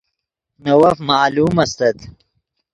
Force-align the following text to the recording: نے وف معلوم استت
نے 0.63 0.71
وف 0.81 0.97
معلوم 1.09 1.53
استت 1.63 1.97